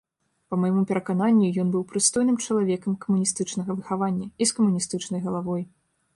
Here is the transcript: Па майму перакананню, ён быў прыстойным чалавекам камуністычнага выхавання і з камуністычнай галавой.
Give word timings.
Па 0.51 0.57
майму 0.61 0.79
перакананню, 0.91 1.49
ён 1.63 1.67
быў 1.75 1.83
прыстойным 1.91 2.37
чалавекам 2.47 2.97
камуністычнага 3.05 3.71
выхавання 3.83 4.27
і 4.41 4.51
з 4.55 4.59
камуністычнай 4.61 5.21
галавой. 5.29 5.63